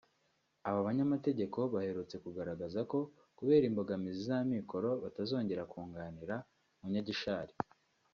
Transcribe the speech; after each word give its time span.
Aba 0.67 0.85
banyamategeko 0.87 1.59
baherutse 1.73 2.15
kugaragaza 2.23 2.79
ko 2.91 2.99
kubera 3.37 3.63
imbogamizi 3.69 4.21
z’amikoro 4.29 4.89
batazongera 5.03 5.63
kunganira 5.71 6.35
Munyagishari 6.81 7.53